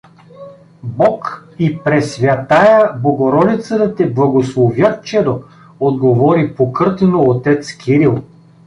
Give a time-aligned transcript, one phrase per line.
[0.97, 5.43] —Бог и пресвятая Богородица да те благословят, чедо—
[5.79, 8.23] отговори покъртено о.Кирил.